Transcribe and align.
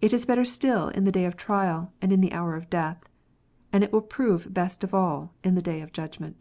It 0.00 0.12
is 0.12 0.26
better 0.26 0.44
still 0.44 0.88
in 0.88 1.04
the 1.04 1.12
day 1.12 1.24
of 1.24 1.36
trial, 1.36 1.92
and 2.02 2.10
the 2.20 2.32
hour 2.32 2.56
of 2.56 2.68
death. 2.68 3.04
And 3.72 3.84
it 3.84 3.92
will 3.92 4.00
prove 4.02 4.52
best 4.52 4.82
of 4.82 4.92
all 4.92 5.34
in 5.44 5.54
the 5.54 5.62
day 5.62 5.80
of 5.80 5.92
judgm 5.92 6.34